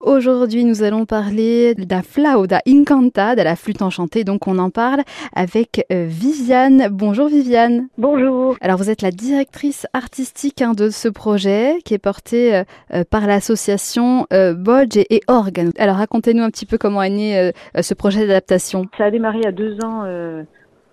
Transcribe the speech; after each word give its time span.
Aujourd'hui, 0.00 0.64
nous 0.64 0.82
allons 0.82 1.04
parler 1.04 1.74
de 1.74 1.84
la 1.90 2.02
flauta 2.02 2.62
incanta, 2.66 3.36
de 3.36 3.42
la 3.42 3.54
flûte 3.54 3.82
enchantée. 3.82 4.24
Donc, 4.24 4.48
on 4.48 4.58
en 4.58 4.70
parle 4.70 5.02
avec 5.34 5.84
euh, 5.92 6.06
Viviane. 6.08 6.88
Bonjour 6.90 7.28
Viviane. 7.28 7.88
Bonjour. 7.98 8.56
Alors, 8.62 8.78
vous 8.78 8.88
êtes 8.88 9.02
la 9.02 9.10
directrice 9.10 9.86
artistique 9.92 10.62
hein, 10.62 10.72
de 10.72 10.88
ce 10.88 11.08
projet 11.08 11.80
qui 11.84 11.92
est 11.92 11.98
porté 11.98 12.54
euh, 12.54 12.64
euh, 12.94 13.04
par 13.08 13.26
l'association 13.26 14.26
Bodge 14.30 14.96
et, 14.96 15.20
Organ. 15.28 15.70
Alors, 15.78 15.96
racontez-nous 15.96 16.42
un 16.42 16.50
petit 16.50 16.64
peu 16.64 16.78
comment 16.78 17.02
est 17.02 17.10
né 17.10 17.52
ce 17.78 17.92
projet 17.92 18.20
d'adaptation. 18.20 18.86
Ça 18.96 19.04
a 19.04 19.10
démarré 19.10 19.38
il 19.38 19.44
y 19.44 19.48
a 19.48 19.52
deux 19.52 19.76
ans 19.84 20.04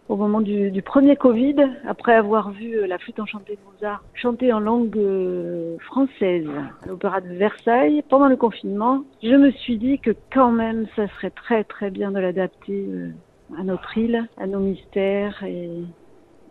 au 0.10 0.16
moment 0.16 0.42
du, 0.42 0.82
premier 0.82 1.16
Covid, 1.16 1.55
après 1.88 2.14
avoir 2.14 2.52
vu 2.52 2.78
euh, 2.78 2.88
la 2.88 2.98
flûte 2.98 3.20
enchantée 3.20 3.54
de 3.56 3.71
Mozart 3.71 4.04
chanter 4.14 4.54
en 4.54 4.60
langue 4.60 4.98
euh, 4.98 5.78
française 5.80 6.48
à 6.84 6.88
l'Opéra 6.88 7.21
de 7.21 7.28
Versailles 7.30 8.04
pendant 8.10 8.28
le 8.28 8.38
confinement, 8.38 9.04
je 9.21 9.36
me 9.36 9.52
suis 9.52 9.78
dit 9.78 10.00
que 10.00 10.12
quand 10.32 10.52
même 10.52 10.88
ça 10.96 11.07
serait 11.07 11.32
très 11.32 11.64
très 11.64 11.92
bien 11.92 12.11
de 12.11 12.20
l'adapter 12.20 12.86
euh, 12.88 13.10
à 13.57 13.64
notre 13.64 13.97
île, 13.97 14.28
à 14.38 14.47
nos 14.47 14.60
mystères 14.60 15.43
et 15.43 15.70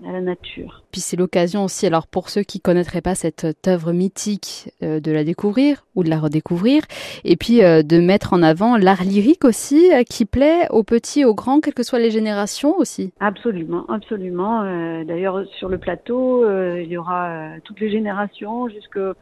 à 0.05 0.12
la 0.12 0.20
nature. 0.20 0.82
Puis 0.92 1.00
c'est 1.00 1.16
l'occasion 1.16 1.64
aussi, 1.64 1.86
alors 1.86 2.06
pour 2.06 2.28
ceux 2.28 2.42
qui 2.42 2.60
connaîtraient 2.60 3.00
pas 3.00 3.14
cette 3.14 3.46
œuvre 3.66 3.92
mythique, 3.92 4.70
euh, 4.82 5.00
de 5.00 5.12
la 5.12 5.24
découvrir 5.24 5.84
ou 5.95 6.04
de 6.04 6.10
la 6.10 6.18
redécouvrir, 6.18 6.82
et 7.24 7.37
puis 7.37 7.62
euh, 7.62 7.82
de 7.82 7.98
mettre 7.98 8.32
en 8.32 8.42
avant 8.42 8.77
l'art 8.77 9.04
lyrique 9.04 9.45
aussi, 9.45 9.92
euh, 9.92 10.02
qui 10.02 10.24
plaît 10.24 10.66
aux 10.70 10.82
petits, 10.82 11.24
aux 11.24 11.34
grands, 11.34 11.60
quelles 11.60 11.74
que 11.74 11.82
soient 11.82 11.98
les 11.98 12.10
générations 12.10 12.77
aussi. 12.78 13.12
Absolument, 13.20 13.87
absolument. 13.88 14.64
D'ailleurs 15.04 15.45
sur 15.59 15.68
le 15.68 15.78
plateau, 15.78 16.45
il 16.76 16.88
y 16.88 16.96
aura 16.96 17.51
toutes 17.65 17.80
les 17.80 17.90
générations 17.90 18.68
jusqu'aux 18.68 19.15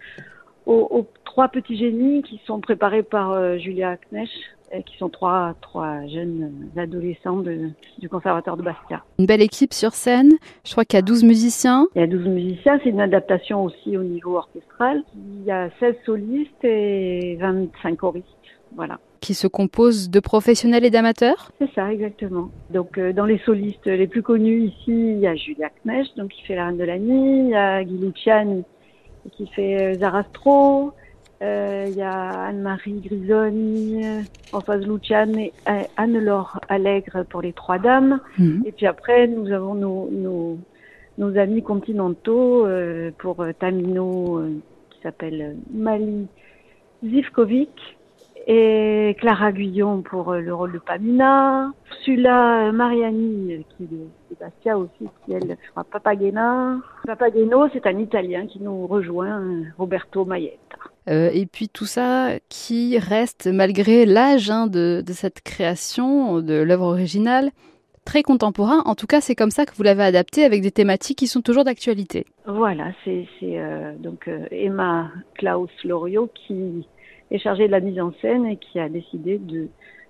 aux, 0.66 1.06
trois 1.24 1.48
petits 1.48 1.76
génies 1.76 2.22
qui 2.22 2.40
sont 2.46 2.60
préparés 2.60 3.02
par 3.02 3.58
Julia 3.58 3.96
Knesch 4.10 4.30
qui 4.86 4.96
sont 4.98 5.08
trois, 5.08 5.54
trois 5.60 6.06
jeunes 6.06 6.70
adolescents 6.76 7.42
du 7.98 8.08
conservatoire 8.08 8.56
de 8.56 8.62
Bastia. 8.62 9.04
Une 9.18 9.26
belle 9.26 9.42
équipe 9.42 9.72
sur 9.72 9.94
scène, 9.94 10.32
je 10.64 10.72
crois 10.72 10.84
qu'il 10.84 10.96
y 10.96 10.98
a 10.98 11.02
12 11.02 11.24
musiciens. 11.24 11.86
Il 11.94 12.00
y 12.00 12.04
a 12.04 12.06
12 12.06 12.26
musiciens, 12.26 12.80
c'est 12.82 12.90
une 12.90 13.00
adaptation 13.00 13.64
aussi 13.64 13.96
au 13.96 14.02
niveau 14.02 14.36
orchestral. 14.36 15.02
Il 15.16 15.44
y 15.44 15.50
a 15.50 15.70
16 15.78 15.94
solistes 16.04 16.64
et 16.64 17.36
25 17.40 17.96
choristes, 17.96 18.26
voilà. 18.74 18.98
Qui 19.20 19.34
se 19.34 19.46
composent 19.46 20.10
de 20.10 20.20
professionnels 20.20 20.84
et 20.84 20.90
d'amateurs 20.90 21.50
C'est 21.58 21.72
ça, 21.74 21.92
exactement. 21.92 22.50
Donc 22.70 22.98
euh, 22.98 23.12
dans 23.12 23.24
les 23.24 23.38
solistes 23.38 23.86
les 23.86 24.06
plus 24.06 24.22
connus 24.22 24.64
ici, 24.64 24.88
il 24.88 25.18
y 25.18 25.26
a 25.26 25.34
Julia 25.34 25.70
Knesch, 25.84 26.08
donc 26.16 26.30
qui 26.30 26.42
fait 26.42 26.56
la 26.56 26.66
Reine 26.66 26.78
de 26.78 26.84
la 26.84 26.98
Nuit, 26.98 27.44
il 27.44 27.48
y 27.50 27.54
a 27.54 27.82
Guy 27.84 27.96
Luciani 27.98 28.64
qui 29.30 29.46
fait 29.48 29.80
euh, 29.80 29.94
Zarastro, 29.98 30.88
euh, 30.88 30.90
il 31.86 31.96
y 31.96 32.02
a 32.02 32.46
Anne-Marie 32.46 33.00
Grisoni, 33.00 34.02
Françoise 34.48 34.86
Luciane 34.86 35.38
et 35.38 35.52
Anne-Laure 35.96 36.60
Allègre 36.68 37.24
pour 37.28 37.42
les 37.42 37.52
Trois 37.52 37.78
Dames. 37.78 38.20
Mhm. 38.38 38.62
Et 38.64 38.72
puis 38.72 38.86
après, 38.86 39.26
nous 39.26 39.52
avons 39.52 39.74
nos, 39.74 40.08
nos, 40.10 40.58
nos 41.18 41.38
amis 41.38 41.62
continentaux 41.62 42.66
euh, 42.66 43.10
pour 43.18 43.40
euh, 43.42 43.52
Tamino, 43.52 44.42
qui 44.90 45.00
s'appelle 45.02 45.56
Mali 45.72 46.26
Zivkovic, 47.04 47.96
et 48.46 49.16
Clara 49.20 49.52
Guyon 49.52 50.02
pour 50.02 50.34
le 50.34 50.54
rôle 50.54 50.72
de 50.72 50.78
Pamina, 50.78 51.72
Sula 52.02 52.72
Mariani 52.72 53.64
qui 53.76 53.84
est 53.84 53.86
de 53.86 54.38
Bastia 54.38 54.76
aussi, 54.78 55.08
qui 55.24 55.32
elle 55.32 55.56
fera 55.68 55.84
Papagena. 55.84 56.78
Papageno, 57.06 57.68
c'est 57.72 57.86
un 57.86 57.98
Italien 57.98 58.46
qui 58.46 58.60
nous 58.60 58.86
rejoint, 58.86 59.42
Roberto 59.78 60.24
Mayetta. 60.24 60.76
Euh, 61.08 61.30
et 61.32 61.46
puis 61.46 61.68
tout 61.68 61.84
ça 61.84 62.30
qui 62.48 62.98
reste, 62.98 63.46
malgré 63.46 64.06
l'âge 64.06 64.50
hein, 64.50 64.66
de, 64.66 65.02
cette 65.08 65.42
création, 65.42 66.40
de 66.40 66.54
l'œuvre 66.54 66.86
originale, 66.86 67.50
très 68.04 68.22
contemporain. 68.22 68.82
En 68.86 68.94
tout 68.94 69.06
cas, 69.06 69.20
c'est 69.20 69.34
comme 69.34 69.50
ça 69.50 69.66
que 69.66 69.74
vous 69.74 69.82
l'avez 69.82 70.02
adapté 70.02 70.44
avec 70.44 70.62
des 70.62 70.70
thématiques 70.70 71.18
qui 71.18 71.26
sont 71.26 71.42
toujours 71.42 71.64
d'actualité. 71.64 72.26
Voilà, 72.46 72.92
c'est 73.04 73.26
euh, 73.42 73.94
donc 73.98 74.28
euh, 74.28 74.46
Emma 74.50 75.10
Klaus 75.34 75.70
Loriot 75.84 76.30
qui 76.34 76.86
est 77.30 77.38
chargée 77.38 77.66
de 77.66 77.72
la 77.72 77.80
mise 77.80 78.00
en 78.00 78.12
scène 78.20 78.46
et 78.46 78.56
qui 78.56 78.78
a 78.78 78.88
décidé 78.88 79.38
de, 79.38 79.68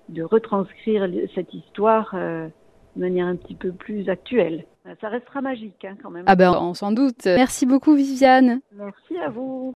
de 0.09 0.23
retranscrire 0.23 1.09
cette 1.35 1.55
histoire 1.55 2.15
de 2.15 3.01
manière 3.01 3.27
un 3.27 3.37
petit 3.37 3.55
peu 3.55 3.73
plus 3.73 4.09
actuelle. 4.09 4.65
Ça 5.01 5.09
restera 5.09 5.41
magique 5.41 5.85
hein, 5.85 5.97
quand 6.03 6.11
même. 6.11 6.25
Ah 6.27 6.37
ben, 6.37 6.53
on 6.61 6.75
s'en 6.75 6.93
doute. 6.93 7.25
Merci 7.25 7.65
beaucoup 7.65 7.95
Viviane. 7.95 8.61
Merci 8.77 9.17
à 9.17 9.31
vous. 9.31 9.73